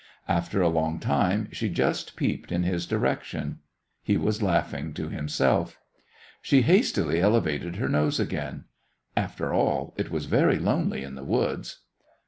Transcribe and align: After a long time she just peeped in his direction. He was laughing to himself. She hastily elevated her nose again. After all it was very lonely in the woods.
After 0.27 0.63
a 0.63 0.67
long 0.67 0.97
time 0.99 1.47
she 1.51 1.69
just 1.69 2.15
peeped 2.15 2.51
in 2.51 2.63
his 2.63 2.87
direction. 2.87 3.59
He 4.01 4.17
was 4.17 4.41
laughing 4.41 4.95
to 4.95 5.09
himself. 5.09 5.77
She 6.41 6.63
hastily 6.63 7.21
elevated 7.21 7.75
her 7.75 7.87
nose 7.87 8.19
again. 8.19 8.63
After 9.15 9.53
all 9.53 9.93
it 9.97 10.09
was 10.09 10.25
very 10.25 10.57
lonely 10.57 11.03
in 11.03 11.13
the 11.13 11.23
woods. 11.23 11.81